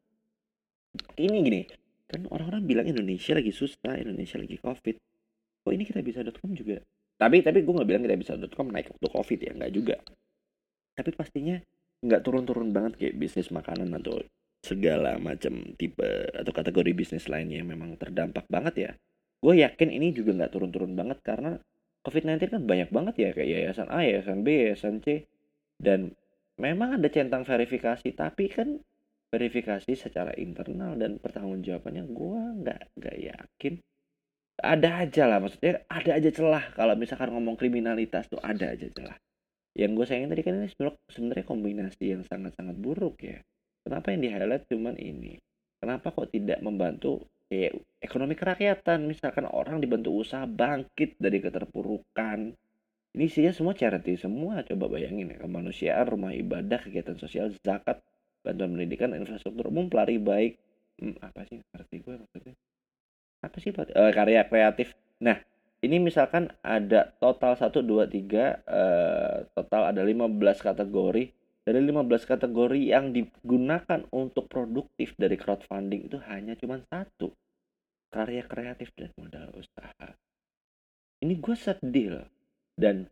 Ini 1.19 1.37
gini, 1.43 1.63
kan 2.07 2.27
orang-orang 2.31 2.63
bilang 2.63 2.87
Indonesia 2.87 3.35
lagi 3.35 3.51
susah, 3.51 3.99
Indonesia 3.99 4.39
lagi 4.39 4.57
covid. 4.63 4.97
Kok 5.67 5.73
ini 5.75 5.83
kita 5.83 6.01
bisa.com 6.01 6.55
juga 6.55 6.79
tapi 7.19 7.43
tapi 7.43 7.67
gue 7.67 7.75
nggak 7.75 7.89
bilang 7.91 8.03
kita 8.07 8.17
bisa 8.17 8.33
.com 8.55 8.71
naik 8.71 8.95
waktu 8.95 9.09
covid 9.11 9.39
ya 9.43 9.53
nggak 9.59 9.73
juga 9.75 9.99
tapi 10.95 11.11
pastinya 11.13 11.59
nggak 11.99 12.23
turun-turun 12.23 12.71
banget 12.71 12.95
kayak 12.99 13.19
bisnis 13.19 13.51
makanan 13.51 13.91
atau 13.99 14.23
segala 14.63 15.19
macam 15.19 15.75
tipe 15.79 16.07
atau 16.35 16.53
kategori 16.55 16.91
bisnis 16.95 17.31
lainnya 17.31 17.63
yang 17.63 17.71
memang 17.71 17.95
terdampak 17.99 18.47
banget 18.51 18.75
ya. 18.77 18.91
Gue 19.39 19.63
yakin 19.63 19.91
ini 19.91 20.11
juga 20.15 20.35
nggak 20.35 20.53
turun-turun 20.55 20.99
banget 20.99 21.19
karena 21.23 21.59
COVID-19 22.03 22.59
kan 22.59 22.63
banyak 22.67 22.91
banget 22.91 23.15
ya 23.19 23.29
kayak 23.35 23.49
yayasan 23.51 23.89
A, 23.91 24.03
yayasan 24.03 24.43
B, 24.43 24.49
yayasan 24.51 24.97
C. 25.03 25.27
Dan 25.79 26.15
memang 26.59 26.99
ada 26.99 27.07
centang 27.11 27.47
verifikasi 27.47 28.15
tapi 28.15 28.51
kan 28.51 28.83
verifikasi 29.31 29.93
secara 29.95 30.35
internal 30.41 30.99
dan 30.99 31.23
pertanggungjawabannya 31.23 32.05
gue 32.11 32.41
nggak 32.67 32.81
nggak 32.99 33.17
yakin. 33.19 33.75
Ada 34.59 35.07
aja 35.07 35.23
lah 35.31 35.39
maksudnya 35.39 35.87
ada 35.87 36.19
aja 36.19 36.31
celah 36.35 36.75
kalau 36.75 36.99
misalkan 36.99 37.31
ngomong 37.31 37.55
kriminalitas 37.55 38.27
tuh 38.27 38.43
ada 38.43 38.75
aja 38.75 38.91
celah 38.91 39.15
yang 39.79 39.95
gue 39.95 40.03
sayangin 40.03 40.35
tadi 40.35 40.43
kan 40.43 40.59
ini 40.59 40.69
sebenarnya 41.07 41.47
kombinasi 41.47 42.05
yang 42.11 42.27
sangat-sangat 42.27 42.75
buruk 42.75 43.23
ya. 43.23 43.39
Kenapa 43.87 44.11
yang 44.11 44.21
di 44.27 44.29
highlight 44.35 44.67
cuman 44.67 44.99
ini? 44.99 45.39
Kenapa 45.79 46.11
kok 46.11 46.35
tidak 46.35 46.59
membantu 46.59 47.23
kayak 47.47 47.79
ekonomi 48.03 48.35
kerakyatan? 48.35 49.07
Misalkan 49.07 49.47
orang 49.47 49.79
dibantu 49.79 50.19
usaha 50.19 50.43
bangkit 50.51 51.23
dari 51.23 51.39
keterpurukan. 51.39 52.59
Ini 53.15 53.27
sih 53.31 53.47
semua 53.55 53.79
charity 53.79 54.19
semua. 54.19 54.67
Coba 54.67 54.91
bayangin 54.91 55.31
ya 55.31 55.39
kemanusiaan 55.39 56.11
rumah 56.11 56.35
ibadah 56.35 56.83
kegiatan 56.83 57.15
sosial 57.15 57.55
zakat 57.63 58.03
bantuan 58.43 58.75
pendidikan 58.75 59.15
infrastruktur 59.15 59.71
umum 59.71 59.87
pelari 59.87 60.19
baik. 60.19 60.59
Hmm, 60.99 61.15
apa 61.23 61.47
sih? 61.47 61.63
Ngerti 61.63 61.97
gue 62.03 62.15
maksudnya? 62.19 62.55
Apa 63.47 63.57
sih 63.63 63.71
uh, 63.71 64.11
karya 64.11 64.43
kreatif. 64.51 64.99
Nah 65.23 65.39
ini 65.79 66.03
misalkan 66.03 66.51
ada 66.67 67.15
total 67.23 67.55
1 67.55 67.71
2 67.71 68.11
3 68.11 68.67
uh, 68.67 69.37
total 69.69 69.93
ada 69.93 70.01
15 70.01 70.41
kategori. 70.65 71.25
Dari 71.69 71.85
15 71.85 72.25
kategori 72.25 72.81
yang 72.81 73.13
digunakan 73.13 74.01
untuk 74.09 74.49
produktif 74.49 75.13
dari 75.21 75.37
crowdfunding 75.37 76.09
itu 76.09 76.17
hanya 76.33 76.57
cuma 76.57 76.81
satu. 76.89 77.29
Karya 78.09 78.49
kreatif 78.49 78.89
dan 78.97 79.13
modal 79.21 79.53
usaha. 79.53 80.09
Ini 81.21 81.37
gue 81.37 81.57
sedih 81.61 82.09
loh. 82.17 82.29
Dan 82.73 83.05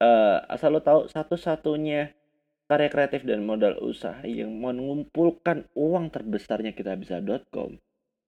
uh, 0.00 0.40
asal 0.48 0.72
lo 0.72 0.80
tahu 0.80 1.12
satu-satunya 1.12 2.16
karya 2.64 2.88
kreatif 2.88 3.28
dan 3.28 3.44
modal 3.44 3.76
usaha 3.84 4.24
yang 4.24 4.48
mengumpulkan 4.56 5.68
uang 5.76 6.08
terbesarnya 6.08 6.72
kita 6.72 6.96
bisa.com 6.96 7.76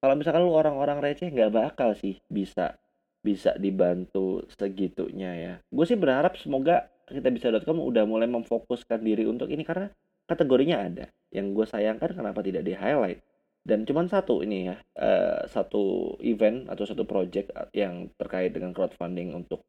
kalau 0.02 0.18
misalkan 0.18 0.42
lu 0.42 0.50
orang-orang 0.50 0.98
receh 0.98 1.30
nggak 1.30 1.54
bakal 1.54 1.94
sih 1.94 2.18
bisa 2.26 2.74
bisa 3.22 3.54
dibantu 3.54 4.42
segitunya 4.50 5.30
ya. 5.38 5.54
Gue 5.70 5.86
sih 5.86 5.94
berharap 5.94 6.34
semoga 6.34 6.90
kita 7.12 7.28
bisa.com 7.28 7.78
udah 7.78 8.04
mulai 8.08 8.26
memfokuskan 8.26 9.00
diri 9.04 9.28
untuk 9.28 9.52
ini 9.52 9.62
karena 9.62 9.92
kategorinya 10.26 10.76
ada 10.80 11.04
yang 11.30 11.52
gue 11.52 11.66
sayangkan 11.68 12.16
kenapa 12.16 12.40
tidak 12.40 12.64
di 12.64 12.72
highlight 12.72 13.20
dan 13.62 13.86
cuman 13.86 14.10
satu 14.10 14.42
ini 14.42 14.72
ya 14.72 14.76
uh, 14.98 15.46
satu 15.46 16.16
event 16.24 16.66
atau 16.66 16.82
satu 16.82 17.06
project 17.06 17.54
yang 17.76 18.10
terkait 18.18 18.50
dengan 18.50 18.74
crowdfunding 18.74 19.36
untuk 19.36 19.62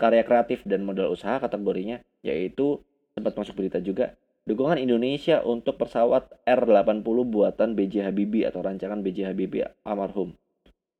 karya 0.00 0.24
kreatif 0.24 0.64
dan 0.64 0.86
modal 0.86 1.12
usaha 1.12 1.36
kategorinya 1.42 2.00
yaitu 2.24 2.80
sempat 3.12 3.34
masuk 3.36 3.58
berita 3.58 3.82
juga 3.82 4.16
Dukungan 4.48 4.80
Indonesia 4.80 5.44
untuk 5.44 5.76
pesawat 5.76 6.32
R80 6.48 7.04
buatan 7.04 7.76
BJ 7.76 8.08
Habibie 8.08 8.48
atau 8.48 8.64
rancangan 8.64 9.04
BJ 9.04 9.28
Habibie 9.28 9.68
almarhum. 9.84 10.32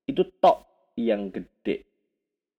Itu 0.04 0.28
tok 0.36 0.68
yang 1.00 1.32
gede. 1.32 1.87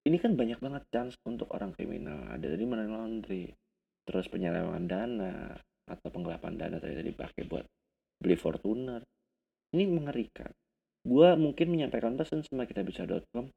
Ini 0.07 0.17
kan 0.19 0.39
banyak 0.39 0.59
banget 0.63 0.83
chance 0.93 1.15
untuk 1.27 1.51
orang 1.51 1.75
kriminal. 1.75 2.31
Ada 2.31 2.55
dari 2.55 2.63
money 2.63 2.87
laundry, 2.87 3.45
terus 4.07 4.31
penyelewengan 4.31 4.85
dana 4.87 5.53
atau 5.89 6.07
penggelapan 6.13 6.55
dana 6.55 6.77
tadi 6.79 7.03
dipakai 7.03 7.43
buat 7.49 7.65
beli 8.21 8.37
Fortuner. 8.39 9.03
Ini 9.75 9.83
mengerikan. 9.85 10.49
Gua 11.03 11.35
mungkin 11.35 11.71
menyampaikan 11.71 12.15
pesan 12.15 12.43
sama 12.43 12.65
kita 12.65 12.83
bisa.com 12.83 13.51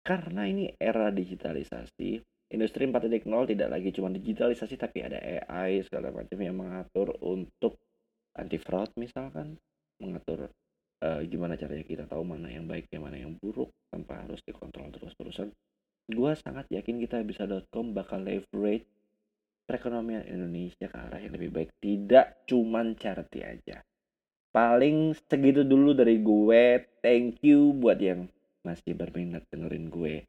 karena 0.00 0.48
ini 0.48 0.72
era 0.80 1.12
digitalisasi 1.12 2.24
industri 2.50 2.82
4.0 2.88 3.28
tidak 3.52 3.68
lagi 3.68 3.88
cuma 3.94 4.08
digitalisasi 4.10 4.74
tapi 4.74 5.06
ada 5.06 5.20
AI 5.20 5.84
segala 5.86 6.10
macam 6.10 6.38
yang 6.40 6.56
mengatur 6.56 7.14
untuk 7.22 7.78
anti 8.34 8.58
fraud 8.58 8.90
misalkan 8.98 9.60
mengatur 10.00 10.50
uh, 11.00 11.20
gimana 11.24 11.56
caranya 11.56 11.84
kita 11.84 12.04
tahu 12.06 12.22
mana 12.22 12.48
yang 12.52 12.68
baik 12.68 12.88
yang 12.92 13.04
mana 13.04 13.16
yang 13.16 13.32
buruk 13.40 13.72
tanpa 13.88 14.24
harus 14.24 14.40
dikontrol 14.44 14.92
terus-terusan? 14.92 15.48
Gue 16.10 16.32
sangat 16.34 16.66
yakin 16.68 16.98
kita 17.00 17.22
bisa.com 17.22 17.94
bakal 17.94 18.22
leverage 18.24 18.86
perekonomian 19.70 20.26
Indonesia 20.26 20.90
ke 20.90 20.96
arah 20.98 21.22
yang 21.22 21.38
lebih 21.38 21.54
baik. 21.54 21.70
Tidak 21.78 22.50
cuman 22.50 22.98
charity 22.98 23.40
aja. 23.46 23.78
Paling 24.50 25.14
segitu 25.14 25.62
dulu 25.62 25.94
dari 25.94 26.18
gue. 26.18 26.82
Thank 26.98 27.46
you 27.46 27.70
buat 27.78 28.02
yang 28.02 28.26
masih 28.66 28.98
berminat 28.98 29.46
dengerin 29.54 29.86
gue. 29.86 30.26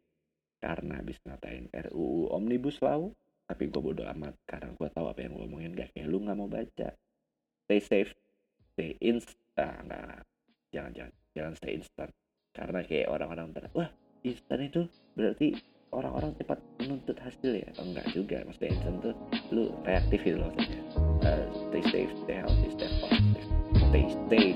Karena 0.62 1.02
habis 1.02 1.18
ngatain 1.26 1.74
RUU 1.90 2.30
Omnibus 2.30 2.78
Law 2.86 3.10
tapi 3.50 3.68
gue 3.68 3.82
bodo 3.82 4.06
amat. 4.06 4.38
Karena 4.46 4.70
gue 4.78 4.90
tahu 4.94 5.10
apa 5.10 5.26
yang 5.26 5.34
gue 5.34 5.42
ngomongin 5.50 5.74
gak 5.74 5.90
kayak 5.98 6.06
lu 6.06 6.22
nggak 6.22 6.38
mau 6.38 6.46
baca. 6.46 6.94
Stay 7.66 7.82
safe. 7.82 8.14
Stay 8.78 8.94
insta 9.02 9.34
ah, 9.58 9.82
nggak 9.82 10.31
jangan 10.72 10.92
jangan 10.96 11.14
jangan 11.36 11.54
stay 11.60 11.74
instant 11.78 12.12
karena 12.52 12.80
kayak 12.84 13.08
orang-orang 13.08 13.48
ter 13.56 13.64
wah 13.72 13.90
instan 14.24 14.60
itu 14.64 14.82
berarti 15.16 15.56
orang-orang 15.92 16.32
cepat 16.40 16.60
menuntut 16.80 17.18
hasil 17.20 17.52
ya? 17.52 17.68
Oh, 17.80 17.86
enggak 17.86 18.08
juga 18.16 18.44
maksudnya 18.48 18.72
instan 18.80 18.96
tuh 19.04 19.16
lu 19.52 19.76
reaktif 19.84 20.24
gitu 20.24 20.40
loh 20.40 20.52
maksudnya. 20.56 20.84
Uh, 21.22 21.46
stay 21.70 21.84
safe 21.92 22.12
stay 22.24 22.38
healthy 22.40 22.68
stay 22.74 22.90
positive 23.04 23.48
stay 23.92 24.06
stay 24.08 24.48